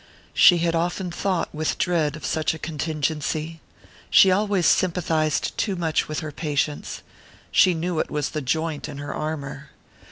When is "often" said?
0.73-1.11